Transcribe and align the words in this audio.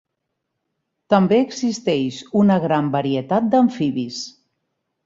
També 1.15 1.39
existeix 1.41 2.19
una 2.43 2.59
gran 2.65 2.91
varietat 2.99 3.53
d'amfibis. 3.55 4.29